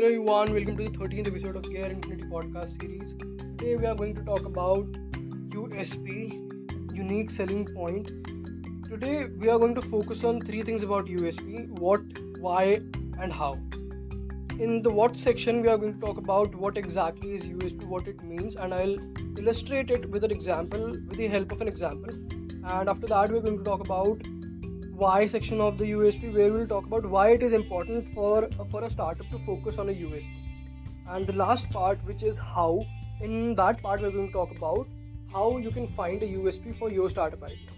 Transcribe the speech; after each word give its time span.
Hello 0.00 0.12
everyone, 0.12 0.54
welcome 0.54 0.76
to 0.78 0.84
the 0.84 0.96
13th 0.96 1.26
episode 1.26 1.56
of 1.56 1.62
Gear 1.70 1.84
Infinity 1.84 2.22
podcast 2.22 2.80
series. 2.80 3.12
Today 3.58 3.76
we 3.76 3.84
are 3.84 3.94
going 3.94 4.14
to 4.14 4.22
talk 4.24 4.46
about 4.46 4.90
USP, 5.50 6.96
unique 6.96 7.30
selling 7.30 7.66
point. 7.66 8.06
Today 8.88 9.26
we 9.26 9.50
are 9.50 9.58
going 9.58 9.74
to 9.74 9.82
focus 9.82 10.24
on 10.24 10.40
three 10.40 10.62
things 10.62 10.82
about 10.82 11.04
USP 11.04 11.68
what, 11.78 12.00
why, 12.38 12.80
and 13.20 13.30
how. 13.30 13.58
In 14.58 14.80
the 14.80 14.88
what 14.88 15.18
section, 15.18 15.60
we 15.60 15.68
are 15.68 15.76
going 15.76 15.92
to 15.92 16.00
talk 16.00 16.16
about 16.16 16.54
what 16.54 16.78
exactly 16.78 17.34
is 17.34 17.46
USP, 17.46 17.84
what 17.84 18.08
it 18.08 18.22
means, 18.22 18.56
and 18.56 18.72
I'll 18.72 18.96
illustrate 19.38 19.90
it 19.90 20.08
with 20.08 20.24
an 20.24 20.30
example, 20.30 20.92
with 20.92 21.18
the 21.18 21.28
help 21.28 21.52
of 21.52 21.60
an 21.60 21.68
example. 21.68 22.14
And 22.64 22.88
after 22.88 23.06
that, 23.08 23.30
we're 23.30 23.42
going 23.42 23.58
to 23.58 23.64
talk 23.64 23.80
about 23.80 24.22
why 25.00 25.26
section 25.26 25.62
of 25.62 25.78
the 25.78 25.86
USP 25.92 26.30
where 26.34 26.52
we'll 26.52 26.66
talk 26.66 26.86
about 26.86 27.06
why 27.12 27.28
it 27.34 27.42
is 27.42 27.54
important 27.58 28.08
for 28.14 28.46
for 28.70 28.80
a 28.84 28.90
startup 28.94 29.28
to 29.34 29.38
focus 29.44 29.78
on 29.78 29.88
a 29.88 29.94
USP. 30.00 30.32
And 31.08 31.26
the 31.26 31.36
last 31.42 31.70
part, 31.70 32.02
which 32.08 32.22
is 32.22 32.38
how, 32.38 32.84
in 33.22 33.54
that 33.60 33.80
part 33.82 34.02
we're 34.02 34.10
going 34.16 34.26
to 34.26 34.32
talk 34.34 34.50
about 34.56 34.88
how 35.32 35.46
you 35.56 35.70
can 35.70 35.86
find 35.86 36.22
a 36.22 36.28
USP 36.32 36.78
for 36.78 36.90
your 36.90 37.08
startup 37.14 37.42
idea. 37.42 37.70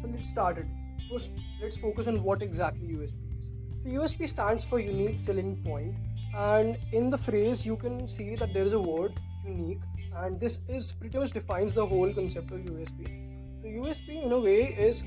So 0.00 0.08
let's 0.14 0.30
start 0.30 0.56
it. 0.56 0.64
First, 1.10 1.32
let's 1.60 1.76
focus 1.76 2.06
on 2.06 2.22
what 2.22 2.40
exactly 2.40 2.88
USP 2.94 3.36
is. 3.38 3.52
So 3.82 3.90
USP 3.98 4.30
stands 4.30 4.64
for 4.64 4.80
unique 4.80 5.20
selling 5.20 5.52
point, 5.66 5.94
and 6.34 6.78
in 6.92 7.10
the 7.10 7.18
phrase 7.18 7.66
you 7.66 7.76
can 7.76 8.08
see 8.08 8.36
that 8.36 8.54
there 8.54 8.64
is 8.64 8.72
a 8.72 8.80
word 8.80 9.20
unique, 9.44 9.84
and 10.24 10.40
this 10.40 10.60
is 10.66 10.92
pretty 10.92 11.18
much 11.18 11.32
defines 11.32 11.74
the 11.74 11.86
whole 11.94 12.18
concept 12.22 12.50
of 12.52 12.60
USP. 12.60 13.14
So 13.60 13.66
USP 13.66 14.24
in 14.24 14.32
a 14.32 14.42
way 14.48 14.60
is 14.88 15.04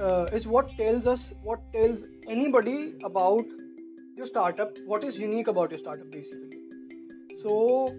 uh, 0.00 0.24
is 0.32 0.46
what 0.46 0.76
tells 0.76 1.06
us 1.06 1.34
what 1.42 1.60
tells 1.72 2.06
anybody 2.28 2.94
about 3.04 3.44
your 4.16 4.26
startup 4.26 4.78
what 4.86 5.04
is 5.04 5.18
unique 5.18 5.48
about 5.48 5.70
your 5.70 5.78
startup 5.78 6.10
basically. 6.10 6.58
So 7.36 7.94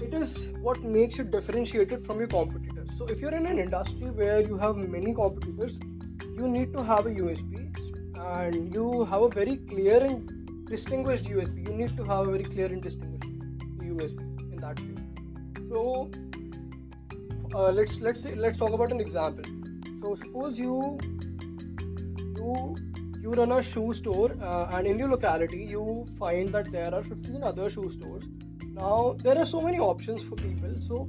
it 0.00 0.14
is 0.14 0.48
what 0.62 0.82
makes 0.82 1.18
you 1.18 1.24
differentiated 1.24 2.04
from 2.04 2.18
your 2.18 2.28
competitors. 2.28 2.90
So 2.96 3.06
if 3.06 3.20
you're 3.20 3.34
in 3.34 3.46
an 3.46 3.58
industry 3.58 4.10
where 4.10 4.40
you 4.40 4.56
have 4.56 4.76
many 4.76 5.14
competitors 5.14 5.78
you 6.38 6.48
need 6.48 6.72
to 6.72 6.82
have 6.88 7.06
a 7.10 7.12
usp 7.20 7.52
and 8.32 8.74
you 8.74 9.04
have 9.12 9.22
a 9.22 9.28
very 9.36 9.56
clear 9.70 9.98
and 10.08 10.66
distinguished 10.70 11.30
usp 11.36 11.68
you 11.68 11.74
need 11.80 11.96
to 12.00 12.04
have 12.10 12.28
a 12.28 12.32
very 12.36 12.46
clear 12.52 12.66
and 12.66 12.82
distinguished 12.82 13.24
usp 13.94 14.20
in 14.52 14.58
that 14.64 14.76
case 14.76 15.68
so 15.70 16.10
uh, 17.54 17.70
let's 17.78 18.00
let's 18.08 18.24
let's 18.46 18.58
talk 18.64 18.76
about 18.78 18.92
an 18.98 19.00
example 19.06 19.44
so 20.00 20.14
suppose 20.14 20.58
you 20.58 20.98
you 22.36 22.76
you 23.22 23.32
run 23.32 23.52
a 23.52 23.62
shoe 23.62 23.92
store 23.92 24.30
uh, 24.40 24.70
and 24.72 24.86
in 24.86 24.98
your 24.98 25.08
locality 25.08 25.64
you 25.70 26.06
find 26.18 26.52
that 26.54 26.70
there 26.70 26.94
are 26.94 27.02
15 27.02 27.42
other 27.42 27.68
shoe 27.68 27.90
stores. 27.90 28.28
Now 28.66 29.16
there 29.22 29.36
are 29.38 29.44
so 29.44 29.60
many 29.60 29.78
options 29.78 30.22
for 30.22 30.36
people. 30.36 30.74
So 30.80 31.08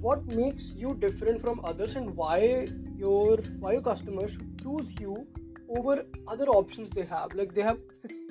what 0.00 0.26
makes 0.26 0.72
you 0.76 0.94
different 0.94 1.40
from 1.40 1.60
others 1.64 1.96
and 1.96 2.14
why 2.14 2.66
your 2.96 3.38
why 3.58 3.72
your 3.72 3.82
customers 3.82 4.34
should 4.34 4.58
choose 4.62 4.94
you 5.00 5.26
over 5.68 6.04
other 6.28 6.46
options 6.46 6.90
they 6.90 7.06
have? 7.06 7.34
Like 7.34 7.54
they 7.54 7.62
have 7.62 7.78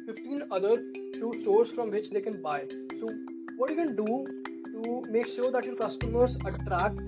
15 0.05 0.43
other 0.51 0.75
shoe 1.15 1.33
stores 1.33 1.71
from 1.71 1.89
which 1.89 2.11
they 2.11 2.21
can 2.21 2.41
buy. 2.43 2.65
So 2.99 3.11
what 3.57 3.71
you 3.71 3.75
can 3.75 3.95
do 3.95 4.25
to 4.71 5.03
make 5.09 5.27
sure 5.27 5.51
that 5.51 5.63
your 5.63 5.75
customers 5.75 6.37
attract 6.45 6.99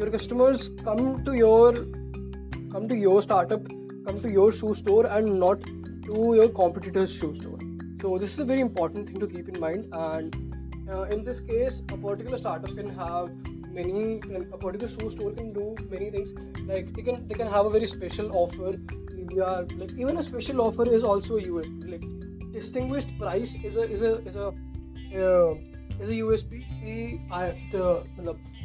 your 0.00 0.10
customers 0.10 0.70
come 0.84 1.22
to 1.24 1.32
your 1.38 1.72
come 2.74 2.88
to 2.90 2.96
your 2.96 3.20
startup 3.24 3.66
come 4.04 4.20
to 4.20 4.30
your 4.34 4.50
shoe 4.58 4.74
store 4.74 5.06
and 5.16 5.38
not 5.38 5.66
to 6.06 6.20
your 6.36 6.48
competitor's 6.48 7.14
shoe 7.14 7.34
store. 7.34 7.58
So 8.00 8.16
this 8.16 8.32
is 8.32 8.38
a 8.38 8.46
very 8.46 8.60
important 8.60 9.10
thing 9.10 9.20
to 9.20 9.26
keep 9.26 9.50
in 9.50 9.60
mind 9.60 9.88
and 9.92 10.38
uh, 10.90 11.02
in 11.16 11.22
this 11.22 11.40
case 11.40 11.82
a 11.92 11.98
particular 11.98 12.38
startup 12.38 12.74
can 12.74 12.88
have 13.00 13.28
many 13.78 14.20
a 14.52 14.56
particular 14.56 14.88
shoe 14.88 15.10
store 15.10 15.32
can 15.32 15.52
do 15.52 15.76
many 15.90 16.10
things. 16.10 16.32
Like 16.72 16.94
they 16.94 17.02
can 17.02 17.26
they 17.28 17.34
can 17.34 17.52
have 17.56 17.66
a 17.66 17.70
very 17.78 17.86
special 17.86 18.34
offer. 18.44 18.76
We 19.32 19.40
are 19.48 19.66
like 19.82 19.92
even 19.92 20.16
a 20.16 20.22
special 20.22 20.62
offer 20.62 20.88
is 21.00 21.02
also 21.02 21.36
a 21.36 21.42
USP. 21.42 21.90
like 21.92 22.52
distinguished 22.54 23.18
price 23.18 23.54
is 23.62 23.76
a 23.76 23.90
is 23.98 24.02
a 24.02 24.14
is 24.30 24.36
a 24.36 24.46
uh, 24.48 25.54
is 26.00 26.08
a 26.08 26.14
usb 26.22 27.30
I, 27.30 27.68
the, 27.72 28.04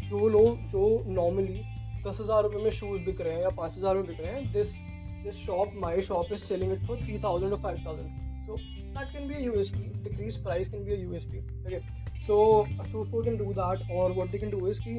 जो 0.09 0.27
लोग, 0.29 0.67
जो 0.69 1.03
normally 1.13 1.61
दस 2.07 2.19
हज़ार 2.21 2.43
रुपये 2.43 2.63
में 2.63 2.71
shoes 2.71 3.01
बिक 3.03 3.21
रहे 3.21 3.33
हैं 3.33 3.41
या 3.41 3.49
पाँच 3.57 3.77
हज़ार 3.77 3.95
में 3.95 4.05
बिक 4.07 4.19
रहे 4.21 4.31
हैं 4.31 4.51
this 4.51 4.73
this 5.23 5.35
shop 5.35 5.71
my 5.81 6.01
shop 6.09 6.33
is 6.33 6.41
selling 6.43 6.73
it 6.73 6.85
for 6.87 6.97
three 7.01 7.19
thousand 7.23 7.53
और 7.53 7.59
five 7.59 7.83
thousand 7.85 8.45
so 8.47 8.57
that 8.97 9.11
can 9.13 9.27
be 9.27 9.43
U 9.45 9.53
S 9.59 9.69
P 9.69 9.83
decrease 10.03 10.37
price 10.43 10.69
can 10.69 10.83
be 10.85 10.95
U 10.95 11.13
S 11.13 11.25
P 11.25 11.39
okay 11.39 11.79
so 12.25 12.37
shoe 12.83 13.03
store 13.05 13.25
can 13.25 13.37
do 13.37 13.53
that 13.53 13.91
और 13.91 14.11
what 14.17 14.31
they 14.31 14.37
can 14.37 14.51
do 14.51 14.67
is 14.67 14.81
की 14.81 14.95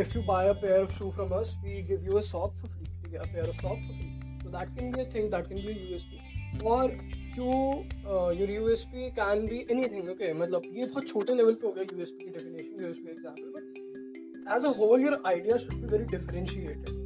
if 0.00 0.16
you 0.16 0.22
buy 0.24 0.48
a 0.48 0.52
pair 0.62 0.82
of 0.82 0.98
shoe 0.98 1.10
from 1.10 1.32
us 1.38 1.54
we 1.64 1.82
give 1.88 2.06
you 2.06 2.16
a 2.16 2.20
sock 2.28 2.54
for 2.56 2.70
free 2.70 2.84
ठीक 2.84 3.14
है 3.14 3.32
pair 3.32 3.48
of 3.48 3.56
sock 3.56 3.78
for 3.78 3.96
free 3.96 4.38
so 4.42 4.50
that 4.50 4.76
can 4.78 4.92
be 4.92 5.00
a 5.00 5.08
thing 5.14 5.30
that 5.30 5.48
can 5.48 5.66
be 5.66 5.78
U 5.80 5.96
S 5.96 6.04
P 6.04 6.66
और 6.66 6.98
जो 7.34 7.50
your 8.34 8.50
U 8.50 8.68
S 8.68 8.82
P 8.84 9.10
can 9.18 9.46
be 9.46 9.66
anything 9.88 10.08
okay 10.10 10.32
मतलब 10.34 10.62
ये 10.72 10.86
बहुत 10.86 11.08
छोटे 11.08 11.34
level 11.34 11.54
पे 11.54 11.66
हो 11.66 11.72
गया 11.72 11.84
यू 11.92 12.02
एस 12.02 12.10
पी 12.10 12.24
की 12.24 12.30
definition 12.30 12.84
U 12.84 12.90
S 12.90 12.96
P 12.98 13.10
example 13.10 13.52
but 13.54 13.69
as 14.46 14.64
a 14.64 14.72
whole 14.72 14.98
your 14.98 15.24
idea 15.26 15.58
should 15.58 15.80
be 15.80 15.88
very 15.88 16.06
differentiated. 16.06 16.96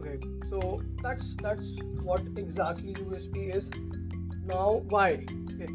Okay 0.00 0.18
so 0.48 0.82
that's 1.02 1.36
that's 1.36 1.76
what 2.02 2.22
exactly 2.36 2.94
usp 2.94 3.36
is. 3.56 3.70
Now 4.44 4.82
why? 4.88 5.24
Okay 5.54 5.68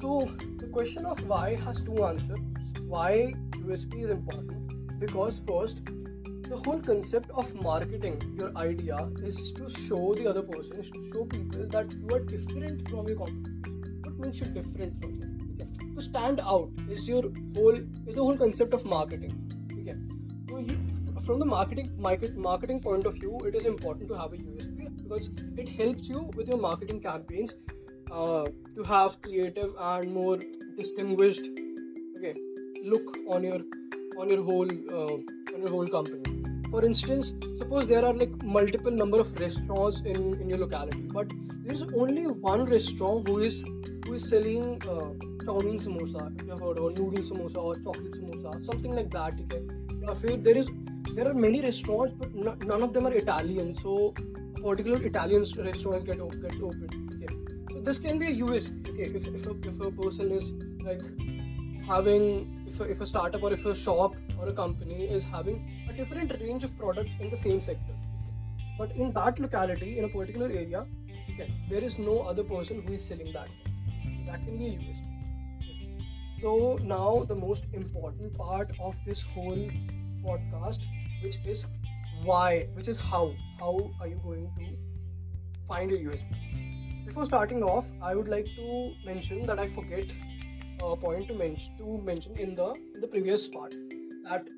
so 0.00 0.30
the 0.58 0.66
question 0.66 1.06
of 1.06 1.24
why 1.26 1.56
has 1.56 1.82
two 1.82 2.04
answers. 2.04 2.38
Why 2.86 3.34
usp 3.58 3.94
is 4.02 4.10
important? 4.10 4.98
Because 4.98 5.40
first 5.46 5.80
the 6.50 6.56
whole 6.56 6.80
concept 6.80 7.30
of 7.30 7.54
marketing 7.62 8.20
your 8.36 8.50
idea 8.56 8.96
is 9.22 9.52
to 9.52 9.68
show 9.70 10.14
the 10.16 10.26
other 10.28 10.42
person 10.42 10.80
is 10.80 10.90
to 10.90 11.02
show 11.10 11.24
people 11.24 11.66
that 11.68 11.92
you 11.92 12.16
are 12.16 12.18
different 12.18 12.88
from 12.88 13.06
your 13.06 13.18
competitors 13.18 13.60
what 14.02 14.18
makes 14.18 14.40
you 14.40 14.46
different 14.46 15.00
from 15.00 15.20
them 15.20 15.39
stand 16.00 16.40
out 16.40 16.70
is 16.90 17.08
your 17.08 17.22
whole 17.54 17.78
is 18.06 18.14
the 18.14 18.22
whole 18.22 18.36
concept 18.36 18.74
of 18.74 18.84
marketing. 18.84 19.34
Okay. 19.80 19.96
So 20.48 21.20
from 21.30 21.38
the 21.38 21.46
marketing 21.46 21.90
market 22.06 22.36
marketing 22.36 22.80
point 22.80 23.06
of 23.06 23.14
view 23.14 23.40
it 23.50 23.54
is 23.54 23.66
important 23.66 24.08
to 24.12 24.16
have 24.20 24.32
a 24.32 24.38
usp 24.52 24.78
because 25.02 25.30
it 25.64 25.68
helps 25.80 26.08
you 26.08 26.22
with 26.36 26.48
your 26.48 26.58
marketing 26.58 27.00
campaigns 27.00 27.54
uh, 28.10 28.44
to 28.76 28.82
have 28.82 29.20
creative 29.22 29.74
and 29.90 30.12
more 30.14 30.38
distinguished 30.78 31.46
okay 32.16 32.34
look 32.94 33.16
on 33.36 33.44
your 33.50 33.60
on 34.18 34.30
your 34.30 34.42
whole 34.42 34.74
uh, 34.98 35.14
on 35.54 35.60
your 35.62 35.70
whole 35.70 35.86
company. 35.86 36.22
For 36.70 36.84
instance 36.84 37.32
suppose 37.58 37.86
there 37.86 38.04
are 38.04 38.12
like 38.12 38.36
multiple 38.42 38.92
number 38.92 39.20
of 39.20 39.38
restaurants 39.38 40.00
in 40.00 40.34
in 40.40 40.48
your 40.48 40.58
locality 40.58 41.02
but 41.18 41.32
there 41.64 41.74
is 41.74 41.82
only 42.04 42.26
one 42.26 42.64
restaurant 42.64 43.28
who 43.28 43.38
is 43.50 43.64
who 44.06 44.14
is 44.14 44.28
selling 44.28 44.80
uh, 44.94 45.10
chow mein 45.45 45.77
samosa 45.79 46.23
या 46.47 46.55
heard 46.61 46.79
or 46.79 46.89
noodle 46.97 47.23
samosa 47.29 47.63
or 47.69 47.75
chocolate 47.87 48.17
samosa 48.19 48.53
something 48.69 48.95
like 48.99 49.09
that 49.15 49.37
ठीक 49.37 49.53
है 49.53 49.59
या 50.03 50.13
फिर 50.21 50.43
there 50.47 50.61
is 50.61 50.71
there 51.17 51.27
are 51.31 51.33
many 51.45 51.61
restaurants 51.65 52.15
but 52.21 52.35
none 52.71 52.85
of 52.87 52.93
them 52.97 53.07
are 53.09 53.13
Italian 53.21 53.73
so 53.81 53.95
a 54.17 54.61
particular 54.61 55.01
Italian 55.09 55.45
restaurant 55.67 56.05
get 56.09 56.23
gets 56.45 56.61
opened 56.69 56.95
okay 57.13 57.29
so 57.73 57.83
this 57.89 58.01
can 58.07 58.19
be 58.23 58.31
a 58.31 58.35
USP 58.41 58.89
okay 58.93 59.09
if, 59.19 59.27
if, 59.27 59.47
a, 59.47 59.55
if 59.71 59.81
a 59.89 59.91
person 60.01 60.31
is 60.31 60.51
like 60.89 61.01
having 61.87 62.27
if 62.67 62.79
a, 62.79 62.89
if 62.95 63.01
a 63.01 63.09
startup 63.13 63.43
or 63.43 63.53
if 63.53 63.65
a 63.65 63.75
shop 63.75 64.15
or 64.39 64.49
a 64.49 64.53
company 64.53 65.09
is 65.19 65.23
having 65.23 65.61
a 65.89 65.93
different 65.93 66.37
range 66.41 66.69
of 66.69 66.77
products 66.77 67.15
in 67.19 67.29
the 67.29 67.41
same 67.45 67.59
sector 67.59 67.95
but 68.77 68.91
in 68.95 69.13
that 69.13 69.39
locality 69.39 69.97
in 69.99 70.05
a 70.05 70.13
particular 70.19 70.47
area 70.47 70.85
okay 71.33 71.51
there 71.69 71.83
is 71.91 71.99
no 71.99 72.21
other 72.33 72.43
person 72.55 72.83
who 72.87 72.93
is 72.93 73.11
selling 73.13 73.31
that 73.33 73.47
that 74.27 74.43
can 74.45 74.57
be 74.57 74.65
a 74.65 74.77
USP 74.85 75.08
so, 76.40 76.78
now 76.82 77.24
the 77.28 77.34
most 77.34 77.66
important 77.74 78.34
part 78.36 78.70
of 78.80 78.96
this 79.04 79.22
whole 79.22 79.68
podcast, 80.24 80.86
which 81.22 81.36
is 81.44 81.66
why, 82.22 82.68
which 82.74 82.88
is 82.88 82.96
how. 82.96 83.34
How 83.58 83.78
are 84.00 84.06
you 84.06 84.18
going 84.24 84.50
to 84.58 85.66
find 85.68 85.90
your 85.90 86.00
USP? 86.00 87.04
Before 87.04 87.26
starting 87.26 87.62
off, 87.62 87.84
I 88.00 88.14
would 88.14 88.28
like 88.28 88.46
to 88.56 88.92
mention 89.04 89.44
that 89.46 89.58
I 89.58 89.66
forget 89.66 90.06
a 90.82 90.96
point 90.96 91.28
to 91.28 91.34
mention 91.34 91.76
to 91.76 92.00
mention 92.02 92.38
in 92.38 92.54
the 92.54 92.70
in 92.94 93.02
the 93.02 93.08
previous 93.08 93.46
part 93.48 93.74
that 94.24 94.48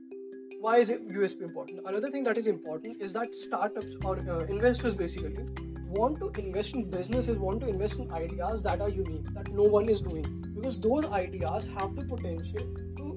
why 0.60 0.76
is 0.76 0.90
USP 0.90 1.42
important? 1.42 1.80
Another 1.84 2.10
thing 2.10 2.22
that 2.22 2.38
is 2.38 2.46
important 2.46 3.02
is 3.02 3.12
that 3.14 3.34
startups 3.34 3.96
or 4.04 4.18
uh, 4.18 4.44
investors 4.44 4.94
basically 4.94 5.48
want 5.91 6.19
to 6.19 6.31
invest 6.41 6.75
in 6.75 6.89
businesses, 6.89 7.37
want 7.37 7.61
to 7.61 7.69
invest 7.69 7.99
in 7.99 8.11
ideas 8.11 8.61
that 8.63 8.81
are 8.81 8.89
unique, 8.89 9.33
that 9.33 9.51
no 9.53 9.63
one 9.63 9.89
is 9.89 10.01
doing. 10.01 10.25
Because 10.55 10.79
those 10.79 11.05
ideas 11.05 11.69
have 11.77 11.95
the 11.95 12.03
potential 12.03 12.65
to, 12.97 13.15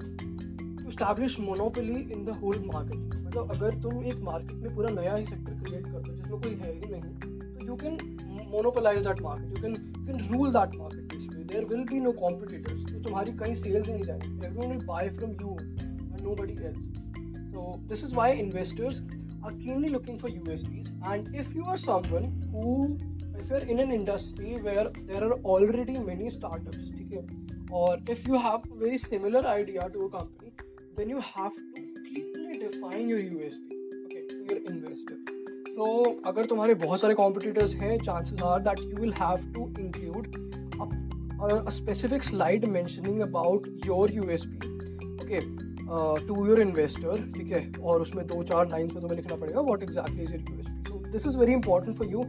to 0.77 0.87
establish 0.87 1.37
monopoly 1.39 2.11
in 2.11 2.25
the 2.25 2.33
whole 2.33 2.59
market. 2.73 2.97
मतलब 3.31 3.51
अगर 3.51 3.75
तुम 3.81 4.03
एक 4.03 4.19
market 4.23 4.57
में 4.61 4.75
पूरा 4.75 4.89
नया 4.89 5.13
ही 5.15 5.25
sector 5.25 5.53
create 5.63 5.85
कर 5.85 5.99
दो 5.99 6.13
जिसमें 6.15 6.39
कोई 6.41 6.55
है 6.61 6.71
ही 6.73 6.89
नहीं 6.91 7.01
तो 7.01 7.65
you 7.67 7.75
can 7.83 7.93
monopolize 8.53 9.05
that 9.07 9.21
market 9.25 9.53
you 9.55 9.61
can 9.65 9.77
you 9.97 10.05
can 10.07 10.17
rule 10.31 10.51
that 10.57 10.75
market 10.79 11.05
basically 11.13 11.43
there 11.51 11.67
will 11.69 11.85
be 11.91 12.01
no 12.07 12.13
competitors 12.23 12.81
तो 12.89 12.99
तुम्हारी 13.03 13.33
कहीं 13.41 13.53
sales 13.61 13.89
ही 13.89 13.93
नहीं 13.93 14.03
जाएंगे 14.03 14.47
everyone 14.47 14.73
will 14.73 14.85
buy 14.89 15.03
from 15.19 15.37
you 15.43 15.55
and 15.59 16.25
nobody 16.27 16.57
else 16.71 16.89
so 17.53 17.67
this 17.93 18.03
is 18.07 18.17
why 18.19 18.27
investors 18.43 19.01
are 19.43 19.51
keenly 19.63 19.89
looking 19.89 20.17
for 20.17 20.29
USPs 20.29 20.91
and 21.13 21.33
if 21.43 21.55
you 21.59 21.65
are 21.65 21.77
someone 21.77 22.27
there 24.98 25.24
are 25.24 25.42
already 25.46 25.98
many 25.98 26.30
startup 26.30 26.72
ठीक 26.72 27.12
है? 27.12 27.26
और 27.72 28.04
if 28.10 28.28
you 28.28 28.36
have 28.36 28.96
similar 28.96 29.46
idea 29.46 29.88
define 32.58 33.10
your 33.10 33.20
U 33.20 33.38
S 33.38 33.58
your 34.50 34.72
investor 34.72 35.24
so 35.70 36.04
अगर 36.26 36.44
तुम्हारे 36.44 36.74
बहुत 36.74 37.00
सारे 37.00 37.14
competitors 37.14 37.74
हैं 37.74 37.98
chances 37.98 38.42
are 38.42 38.60
that 38.60 38.80
you 38.80 38.96
will 38.96 39.12
have 39.12 39.52
to 39.52 39.68
include 39.80 40.30
specific 41.70 42.22
slide 42.22 42.64
mentioning 42.64 43.20
about 43.20 43.80
your 43.86 44.12
U 44.12 44.22
S 44.22 44.46
P 44.46 44.56
okay 45.04 45.40
to 46.26 46.46
your 46.46 46.60
investor 46.60 47.32
ठीक 47.32 47.52
है? 47.52 47.72
और 47.82 48.00
उसमें 48.00 48.26
दो, 48.26 48.42
चार 48.42 48.68
लाइन 48.68 48.86
में 48.86 49.00
तुम्हें 49.00 49.16
लिखना 49.16 49.36
पड़ेगा 49.36 49.60
what 49.60 49.82
exactly 49.82 50.22
is 50.22 50.34
U 50.34 50.38
S 50.38 50.66
P 50.70 50.85
this 51.05 51.25
is 51.25 51.35
very 51.35 51.53
important 51.53 51.97
for 51.97 52.05
you 52.05 52.21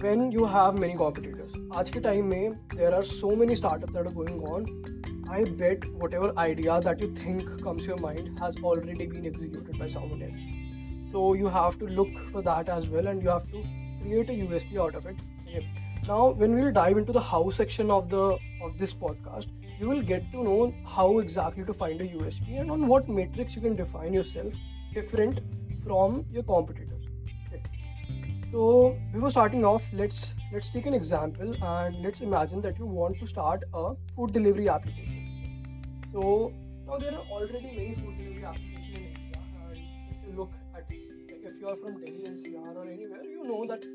when 0.00 0.30
you 0.32 0.44
have 0.44 0.78
many 0.78 0.94
competitors 0.94 1.52
आज 1.76 1.90
के 1.90 2.00
टाइम 2.00 2.26
में 2.26 2.56
there 2.74 2.94
are 2.94 3.02
so 3.02 3.30
many 3.40 3.56
startups 3.60 3.92
that 3.92 4.06
are 4.06 4.14
going 4.18 4.40
on 4.52 4.66
I 5.30 5.44
bet 5.62 5.84
whatever 6.02 6.32
idea 6.44 6.80
that 6.80 7.00
you 7.00 7.14
think 7.14 7.62
comes 7.62 7.82
to 7.82 7.88
your 7.88 7.98
mind 7.98 8.38
has 8.38 8.56
already 8.62 9.06
been 9.06 9.26
executed 9.26 9.78
by 9.78 9.86
someone 9.86 10.22
else 10.22 11.12
so 11.12 11.34
you 11.34 11.48
have 11.48 11.78
to 11.78 11.86
look 11.86 12.18
for 12.32 12.42
that 12.42 12.68
as 12.68 12.88
well 12.88 13.06
and 13.06 13.22
you 13.22 13.28
have 13.28 13.46
to 13.52 13.62
create 14.02 14.30
a 14.30 14.38
usp 14.46 14.76
out 14.86 14.94
of 14.94 15.06
it 15.06 15.16
okay. 15.46 15.66
now 16.08 16.30
when 16.30 16.54
we'll 16.54 16.72
dive 16.72 16.98
into 16.98 17.12
the 17.12 17.20
how 17.20 17.48
section 17.50 17.90
of 17.90 18.08
the 18.08 18.24
of 18.62 18.78
this 18.78 18.94
podcast 18.94 19.50
you 19.80 19.88
will 19.88 20.02
get 20.02 20.30
to 20.32 20.42
know 20.44 20.74
how 20.96 21.18
exactly 21.18 21.64
to 21.64 21.72
find 21.72 22.00
a 22.00 22.08
usp 22.20 22.60
and 22.60 22.70
on 22.70 22.86
what 22.86 23.08
matrix 23.08 23.56
you 23.56 23.62
can 23.62 23.76
define 23.76 24.12
yourself 24.12 24.54
different 24.94 25.40
from 25.84 26.24
your 26.30 26.42
competitors 26.42 26.90
okay. 26.93 26.93
so 28.51 28.97
before 29.13 29.31
starting 29.31 29.65
off 29.65 29.87
let's 29.93 30.33
let's 30.53 30.69
take 30.69 30.85
an 30.85 30.93
example 30.93 31.55
and 31.63 32.03
let's 32.03 32.21
imagine 32.21 32.61
that 32.61 32.77
you 32.77 32.85
want 32.85 33.19
to 33.19 33.27
start 33.27 33.63
a 33.73 33.93
food 34.15 34.33
delivery 34.33 34.69
application 34.69 35.25
so 36.11 36.53
now 36.87 36.97
there 36.97 37.13
are 37.13 37.25
already 37.37 37.71
many 37.75 37.93
food 37.95 38.17
delivery 38.17 38.45
applications 38.45 38.89
in 38.89 39.03
india 39.03 39.41
and 39.69 39.77
if 40.11 40.23
you 40.25 40.37
look 40.37 40.51
at 40.75 40.85
like 40.91 41.41
if 41.45 41.61
you 41.61 41.67
are 41.67 41.75
from 41.75 41.99
Delhi 42.03 42.23
NCR 42.27 42.75
or 42.75 42.87
anywhere, 42.89 43.23
you 43.23 43.43
know 43.43 43.65
that 43.67 43.85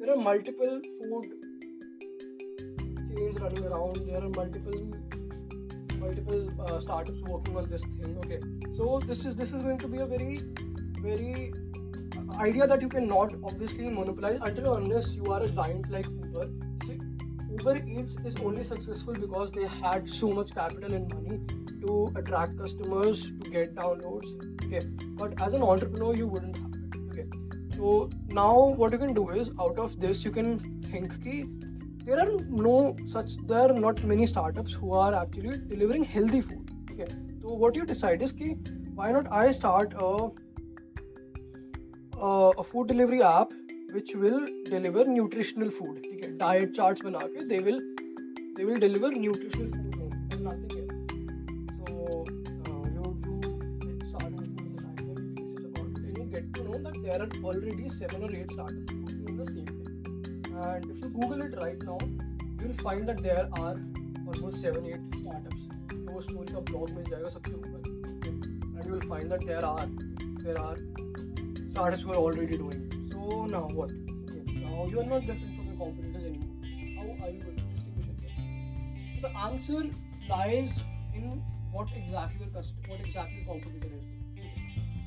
there 0.00 0.12
are 0.12 0.16
multiple 0.16 0.80
food 0.98 1.24
chains 3.16 3.40
running 3.40 3.64
around. 3.64 3.96
There 4.06 4.18
are 4.18 4.28
multiple 4.28 4.80
multiple 5.98 6.50
uh, 6.66 6.80
startups 6.80 7.22
working 7.22 7.56
on 7.56 7.68
this 7.68 7.82
thing. 7.82 8.16
Okay, 8.24 8.40
so 8.72 9.00
this 9.00 9.24
is 9.24 9.36
this 9.36 9.52
is 9.52 9.62
going 9.62 9.78
to 9.78 9.88
be 9.88 9.98
a 9.98 10.06
very 10.06 10.40
very 11.02 11.52
idea 12.38 12.66
that 12.66 12.82
you 12.82 12.88
cannot 12.88 13.34
obviously 13.44 13.88
monopolize 13.88 14.38
until 14.42 14.74
unless 14.74 15.14
you 15.14 15.26
are 15.26 15.42
a 15.42 15.48
giant 15.48 15.90
like 15.90 16.06
Uber. 16.06 16.48
See, 16.86 16.98
Uber 17.50 17.76
Eats 17.86 18.16
is 18.24 18.36
only 18.36 18.62
successful 18.62 19.14
because 19.14 19.50
they 19.52 19.66
had 19.66 20.08
so 20.08 20.30
much 20.30 20.54
capital 20.54 20.92
and 20.92 21.12
money 21.14 21.40
to 21.82 22.12
attract 22.16 22.58
customers 22.58 23.32
to 23.42 23.50
get 23.50 23.74
downloads. 23.74 24.34
Okay, 24.66 24.86
but 25.22 25.40
as 25.40 25.54
an 25.54 25.62
entrepreneur, 25.62 26.14
you 26.14 26.26
wouldn't 26.26 26.56
have 26.56 26.74
it. 26.74 26.96
Okay, 27.10 27.26
so 27.76 28.10
now 28.28 28.54
what 28.82 28.92
you 28.92 28.98
can 28.98 29.14
do 29.14 29.30
is 29.30 29.50
out 29.58 29.78
of 29.78 29.98
this 30.00 30.24
you 30.24 30.30
can 30.30 30.58
think 30.90 31.12
ki 31.24 31.44
there 32.04 32.18
are 32.20 32.30
no 32.66 32.96
such 33.06 33.36
there 33.48 33.70
are 33.70 33.80
not 33.84 34.02
many 34.10 34.26
startups 34.26 34.72
who 34.72 34.92
are 34.92 35.14
actually 35.14 35.56
delivering 35.72 36.04
healthy 36.04 36.40
food 36.40 36.70
okay 36.92 37.08
so 37.42 37.56
what 37.64 37.76
you 37.80 37.84
decide 37.90 38.22
is 38.28 38.32
ki 38.40 38.56
why 39.00 39.10
not 39.16 39.30
i 39.40 39.50
start 39.58 39.94
a 40.08 40.10
a, 42.20 42.64
food 42.64 42.88
delivery 42.88 43.22
app 43.22 43.52
which 43.92 44.14
will 44.14 44.46
deliver 44.64 45.04
nutritional 45.04 45.70
food 45.70 45.96
okay 46.12 46.32
diet 46.44 46.74
charts 46.80 47.02
bana 47.08 47.24
ke 47.36 47.48
they 47.54 47.60
will 47.68 47.80
they 48.56 48.64
will 48.70 48.80
deliver 48.88 49.10
nutritional 49.10 49.70
food 49.96 50.12
and 50.32 50.44
nothing 50.50 50.70
there 57.10 57.22
are 57.22 57.44
already 57.44 57.88
seven 57.88 58.22
or 58.22 58.34
eight 58.34 58.50
startups 58.52 59.12
doing 59.12 59.36
the 59.36 59.44
same 59.44 59.66
thing. 59.66 60.52
And 60.54 60.84
if 60.90 61.00
you 61.00 61.08
Google 61.08 61.42
it 61.42 61.54
right 61.60 61.82
now, 61.82 61.98
you 62.60 62.68
will 62.68 62.80
find 62.84 63.08
that 63.08 63.22
there 63.22 63.48
are 63.52 63.76
almost 64.26 64.60
seven, 64.60 64.86
eight 64.86 65.20
startups. 65.20 65.56
वो 66.10 66.20
story 66.20 66.52
का 66.52 66.60
blog 66.68 66.90
मिल 66.90 67.04
जाएगा 67.10 67.28
सबके 67.28 67.52
ऊपर 67.54 67.98
and 68.76 68.84
you 68.86 68.92
will 68.92 69.08
find 69.10 69.32
that 69.32 69.44
there 69.46 69.64
are 69.64 69.86
there 70.44 70.58
are 71.76 71.98
startups 71.98 72.30
who 72.32 72.38
are 72.38 72.52
already 72.58 72.58
doing. 72.58 73.08
So 73.10 73.46
now 73.46 73.68
what? 73.74 73.90
Okay, 74.30 74.60
now 74.60 74.86
you 74.86 75.00
are 75.00 75.04
not 75.04 75.26
different 75.26 75.56
from 75.56 75.66
your 75.66 75.86
competitors 75.86 76.24
anymore. 76.24 77.16
How 77.20 77.26
are 77.26 77.30
you 77.30 77.40
going 77.40 77.56
to 77.56 77.62
distinguish 77.62 78.06
yourself? 78.06 78.32
So 79.14 79.28
the 79.28 79.36
answer 79.38 79.90
lies 80.28 80.84
in 81.14 81.42
what 81.72 81.88
exactly 81.96 82.46
your 82.46 82.54
customer, 82.54 82.82
what 82.88 83.00
exactly 83.00 83.44
your 83.44 83.54
competitor 83.54 83.96
is 83.96 84.04
doing. 84.04 84.16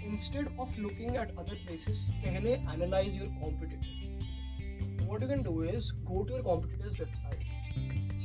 instead 0.06 0.48
of 0.60 0.78
looking 0.78 1.16
at 1.18 1.32
other 1.38 1.58
places 1.66 2.10
pehle 2.24 2.50
analyze 2.74 3.16
your 3.20 3.30
competitors 3.42 5.08
what 5.12 5.22
you 5.22 5.28
can 5.28 5.44
do 5.44 5.62
is 5.62 5.92
go 6.10 6.24
to 6.24 6.34
your 6.34 6.44
competitors 6.44 6.96
website 7.04 7.44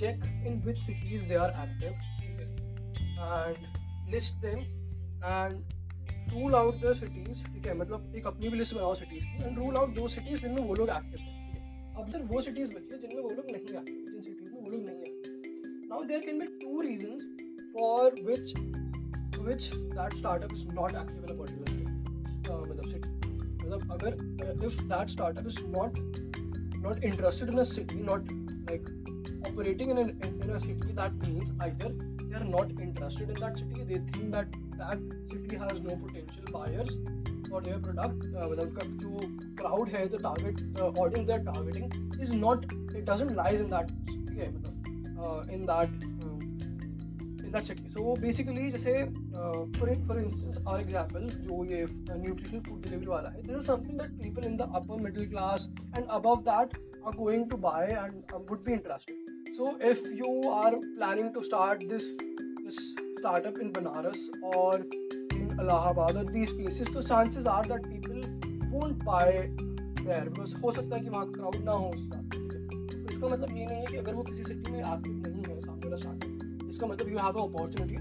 check 0.00 0.18
in 0.44 0.60
which 0.62 0.78
cities 0.78 1.26
they 1.26 1.36
are 1.36 1.50
active 1.64 1.94
and 3.20 3.58
list 4.14 4.40
them 4.42 4.66
and 5.22 5.62
rule 6.30 6.54
out 6.54 6.80
the 6.82 6.92
cities 6.94 7.44
ठीक 7.44 7.66
है 7.66 7.76
मतलब 7.78 8.12
एक 8.16 8.26
अपनी 8.26 8.48
भी 8.48 8.58
list 8.58 8.74
बनाओ 8.74 8.94
cities 8.94 9.24
की 9.26 9.44
and 9.44 9.58
rule 9.58 9.76
out 9.76 9.94
दो 9.94 10.08
cities 10.16 10.40
जिनमें 10.42 10.62
वो 10.62 10.74
लोग 10.74 10.90
एक्टिव 10.90 11.20
है 11.20 11.36
अब 11.98 12.10
जब 12.10 12.32
वो 12.32 12.40
सिटीज़ 12.40 12.74
बची 12.74 12.94
है 12.94 13.00
जिनमें 13.00 13.22
वो 13.22 13.30
लोग 13.30 13.50
नहीं 13.50 13.76
एक्टिव 13.76 14.10
जिन 14.10 14.20
सिटीज़ 14.20 14.52
में 14.52 14.60
वो 14.60 14.70
लोग 14.70 14.80
नहीं 14.80 14.96
active 14.96 15.88
now 15.90 16.04
there 16.04 16.20
can 16.26 16.38
be 16.38 16.46
two 16.64 16.80
reasons 16.80 17.28
for 17.72 18.20
which 18.26 18.54
startup 19.48 20.52
is 20.52 20.66
not 20.66 20.94
active 20.94 21.24
in 21.24 21.30
a 21.30 21.34
particular 21.34 21.66
state 21.66 22.48
uh, 22.50 22.58
मतलब 22.60 22.86
city 22.86 23.08
मतलब 23.62 23.92
अगर 23.92 24.16
uh, 24.44 24.70
that 24.90 25.10
startup 25.10 25.46
is 25.46 25.58
not 25.74 25.98
not 26.82 27.04
interested 27.04 27.48
in 27.48 27.58
a 27.58 27.64
city 27.64 27.98
not 28.08 28.32
like 28.70 28.90
operating 29.46 29.90
in, 29.90 29.98
an, 29.98 30.10
in, 30.24 30.42
in 30.42 30.50
a 30.50 30.60
city 30.60 30.92
that 30.92 31.12
means 31.22 31.52
either 31.60 31.92
they 32.22 32.36
are 32.36 32.44
not 32.44 32.72
interested 32.80 33.30
in 33.30 33.40
that 33.40 33.58
city 33.58 33.84
they 33.84 34.00
think 34.12 34.32
that 34.32 34.58
that 34.80 34.98
city 35.32 35.60
has 35.62 35.80
no 35.82 35.96
potential 36.02 36.52
buyers 36.52 36.98
for 37.48 37.60
their 37.60 37.78
product 37.78 38.26
uh, 38.26 38.48
मतलब 38.48 38.98
जो 39.02 39.22
crowd 39.60 39.94
है 39.94 40.08
the 40.10 40.22
target 40.26 40.62
the 40.80 40.90
audience 41.04 41.30
they 41.30 41.38
are 41.38 41.46
targeting 41.52 41.88
is 42.26 42.34
not 42.44 42.68
it 42.74 43.04
doesn't 43.10 43.34
lies 43.40 43.64
in 43.66 43.74
that 43.76 43.96
yeah, 44.34 44.54
मतलब 44.58 44.74
uh, 45.24 45.40
in 45.58 45.66
that 45.72 46.06
in 47.48 47.52
that 47.52 47.64
city 47.64 47.88
so 47.90 48.14
basically 48.20 48.70
जैसे 48.70 48.92
for 49.76 49.92
for 50.08 50.18
instance 50.20 50.58
or 50.68 50.80
example 50.80 51.28
जो 51.44 51.64
ये 51.64 51.84
nutritional 51.84 52.60
food 52.66 52.82
delivery 52.82 53.06
वाला 53.06 53.28
है 53.28 53.42
this 53.42 53.56
is 53.56 53.66
something 53.66 54.00
that 54.00 54.10
people 54.22 54.46
in 54.48 54.56
the 54.56 54.68
upper 54.80 55.00
middle 55.04 55.28
class 55.30 55.68
and 55.96 56.04
above 56.04 56.42
that 56.50 56.76
are 57.04 57.12
going 57.12 57.48
to 57.48 57.56
buy 57.56 57.84
and 57.86 58.24
um, 58.34 58.44
would 58.46 58.64
be 58.64 58.72
interested. 58.72 59.16
So 59.56 59.76
if 59.80 60.00
you 60.14 60.48
are 60.50 60.74
planning 60.96 61.32
to 61.34 61.42
start 61.42 61.84
this 61.88 62.16
this 62.18 62.47
startup 63.18 63.58
in 63.58 63.72
Banaras 63.72 64.28
or 64.42 64.76
in 65.32 65.56
Allahabad 65.58 66.16
or 66.16 66.24
these 66.26 66.52
places, 66.52 66.88
तो 66.88 67.02
chances 67.04 67.46
are 67.46 67.64
that 67.64 67.82
people 67.84 68.20
won't 68.70 69.04
buy 69.04 69.50
there 70.00 70.24
because 70.26 70.54
हो 70.56 70.72
सकता 70.72 70.96
है 70.96 71.02
कि 71.02 71.08
वहाँ 71.08 71.32
crowd 71.32 71.56
ना 71.64 71.72
हो 71.74 71.90
उसका 71.90 72.20
तो 72.28 73.08
इसका 73.08 73.28
मतलब 73.28 73.56
ये 73.56 73.66
नहीं 73.66 73.80
है 73.80 73.86
कि 73.86 73.96
अगर 73.96 74.14
वो 74.14 74.22
किसी 74.24 74.44
सिटी 74.44 74.72
में 74.72 74.78
एक्टिव 74.78 75.26
नहीं 75.26 75.42
है 75.44 75.58
सामने 75.60 75.84
वाला 75.84 75.96
स्टार्टअप 75.96 76.68
इसका 76.70 76.86
मतलब 76.86 77.08
यू 77.08 77.18
हैव 77.18 77.40
अ 77.40 77.46
अपॉर्चुनिटी 77.48 77.96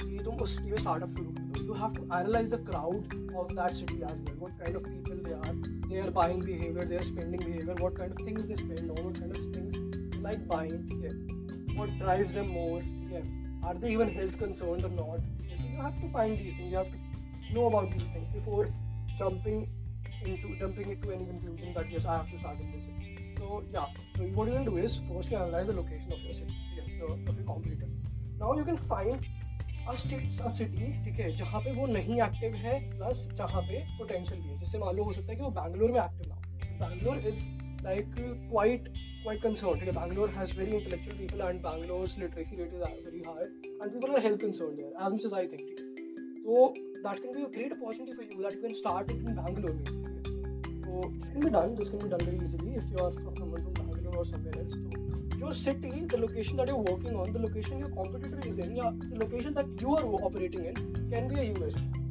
कि 0.00 0.24
तुम 0.24 0.42
उस 0.46 0.56
सिटी 0.56 0.70
में 0.70 0.78
स्टार्टअप 0.78 1.16
शुरू 1.16 1.30
कर 1.30 1.64
you 1.64 1.74
have 1.82 1.94
to 1.94 2.04
analyse 2.04 2.54
the 2.54 2.64
crowd 2.70 3.36
of 3.36 3.52
that 3.52 3.74
city 3.74 3.94
as 3.94 4.16
well 4.22 4.38
what 4.38 4.58
kind 4.58 4.76
of 4.76 4.88
people 4.88 5.22
they 5.28 5.34
are 5.34 5.54
they 5.88 6.00
are 6.00 6.10
buying 6.20 6.42
behaviour 6.44 6.88
they 6.88 6.96
are 6.96 7.04
spending 7.04 7.44
behaviour 7.44 7.76
what 7.80 7.96
kind 7.98 8.14
of 8.14 8.26
things 8.26 8.44
they 8.44 8.56
spend 8.56 8.90
on 8.90 9.02
what 9.02 9.18
kind 9.18 9.36
of 9.36 9.56
things 9.56 10.20
like 10.22 10.48
buying 10.48 10.88
ठीक 10.90 11.04
है 11.04 11.14
what 11.76 11.98
drives 11.98 12.34
them 12.34 12.52
more 12.58 12.80
ठीक 12.82 13.12
है 13.12 13.41
are 13.66 13.78
they 13.78 13.92
even 13.92 14.08
health 14.16 14.38
concerned 14.40 14.84
और 14.84 14.90
not 14.92 15.50
you 15.50 15.82
have 15.82 16.00
to 16.02 16.12
find 16.12 16.38
these 16.38 16.58
things 16.58 16.72
you 16.72 16.78
have 16.78 16.92
to 16.92 17.10
know 17.54 17.64
about 17.66 17.90
these 17.90 18.04
things 18.10 18.28
before 18.34 18.62
jumping 19.14 19.68
into 20.24 20.52
dumping 20.60 20.90
it 20.90 21.02
to 21.02 21.10
any 21.10 21.26
conclusion 21.26 21.74
that 21.74 21.90
yes 21.90 22.06
I 22.06 22.14
have 22.14 22.30
to 22.30 22.38
start 22.38 22.60
in 22.60 22.70
this 22.72 22.84
city. 22.84 23.16
So 23.38 23.62
yeah, 23.72 23.86
so 24.16 24.28
what 24.38 24.48
you 24.48 24.54
can 24.54 24.64
do 24.64 24.76
is 24.78 24.96
first 25.08 25.30
you 25.30 25.36
analyze 25.36 25.66
the 25.66 25.74
location 25.74 26.12
of 26.12 26.20
your 26.20 26.34
city, 26.34 26.56
yeah, 26.76 26.88
the, 27.00 27.12
of 27.30 27.36
your 27.36 27.46
competitor. 27.46 27.90
Now 28.38 28.58
you 28.58 28.64
can 28.64 28.76
find 28.76 29.26
a 29.88 29.94
city 29.94 30.86
ठीक 31.04 31.18
है 31.20 31.30
जहाँ 31.36 31.60
पे 31.60 31.72
वो 31.74 31.86
नहीं 31.86 32.20
active 32.22 32.54
है 32.62 32.78
plus 32.90 33.26
जहाँ 33.36 33.62
पे 33.68 33.82
potential 33.98 34.40
भी 34.40 34.48
है 34.48 34.58
जैसे 34.58 34.78
मान 34.78 34.96
लो 34.96 35.04
हो 35.04 35.12
सकता 35.12 35.32
है 35.32 35.36
कि 35.36 35.42
वो 35.42 35.50
बैंगलोर 35.58 35.92
में 35.92 36.00
एक्टिव 36.04 36.28
ना 36.28 36.34
हो 36.34 36.78
Bangalore 36.80 37.18
is 37.28 37.44
like 37.84 38.18
quite 38.50 38.88
quite 39.22 39.40
concerned. 39.40 39.82
Okay, 39.82 39.90
Bangalore 39.92 40.28
has 40.28 40.50
very 40.50 40.74
intellectual 40.74 41.14
people 41.14 41.42
and 41.42 41.62
Bangalore's 41.62 42.18
literacy 42.18 42.56
rate 42.56 42.72
is 42.72 42.82
very 43.04 43.22
high 43.22 43.46
and 43.80 43.92
people 43.92 44.16
are 44.16 44.20
health 44.20 44.40
concerned 44.40 44.78
here 44.78 44.90
as 44.98 45.10
much 45.12 45.24
as 45.24 45.32
I 45.32 45.46
think. 45.46 45.62
So 46.44 46.74
that 47.04 47.22
can 47.22 47.32
be 47.32 47.42
a 47.42 47.48
great 47.48 47.72
opportunity 47.72 48.12
for 48.12 48.22
you 48.22 48.42
that 48.42 48.54
you 48.54 48.60
can 48.60 48.74
start 48.74 49.10
it 49.10 49.18
in 49.18 49.34
Bangalore. 49.36 49.78
So 50.84 51.12
this 51.18 51.30
can 51.30 51.40
be 51.40 51.50
done. 51.50 51.74
This 51.76 51.88
can 51.88 51.98
be 52.00 52.08
done 52.08 52.24
very 52.24 52.36
easily 52.36 52.74
if 52.74 52.84
you 52.90 52.98
are 53.04 53.12
from 53.12 53.36
someone 53.36 53.62
from 53.62 53.72
Bangalore 53.74 54.16
or 54.16 54.24
somewhere 54.24 54.58
else. 54.58 54.74
So 54.74 55.38
your 55.38 55.54
city, 55.54 56.04
the 56.06 56.18
location 56.18 56.56
that 56.56 56.68
you're 56.68 56.76
working 56.76 57.16
on, 57.16 57.32
the 57.32 57.38
location 57.38 57.78
your 57.78 57.90
competitor 57.90 58.40
is 58.46 58.58
in, 58.58 58.76
yeah, 58.76 58.90
the 59.10 59.18
location 59.18 59.54
that 59.54 59.66
you 59.80 59.96
are 59.96 60.04
operating 60.04 60.64
in 60.66 60.74
can 61.10 61.28
be 61.28 61.36
a 61.36 61.54
USP. 61.54 62.01